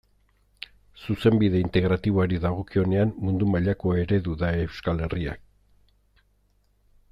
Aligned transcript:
Zuzenbide 1.01 1.59
Integratiboari 1.65 2.39
dagokionean 2.45 3.13
mundu 3.27 3.51
mailako 3.55 3.95
eredu 4.05 4.35
da 4.45 4.51
Euskal 4.65 5.05
Herria. 5.09 5.39